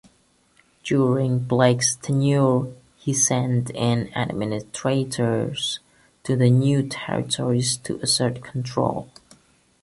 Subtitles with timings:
[0.83, 5.79] During Blake's tenure, he sent in administrators
[6.23, 9.09] to the New Territories to assert control.